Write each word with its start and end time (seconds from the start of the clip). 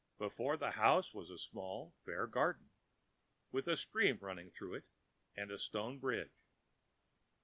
Before 0.17 0.57
the 0.57 0.71
house 0.71 1.13
was 1.13 1.29
a 1.29 1.37
small 1.37 1.93
fair 2.05 2.25
garden, 2.25 2.71
with 3.51 3.67
a 3.67 3.77
stream 3.77 4.17
running 4.19 4.49
through 4.49 4.73
it 4.73 4.85
and 5.35 5.51
a 5.51 5.59
stone 5.59 5.99
bridge. 5.99 6.31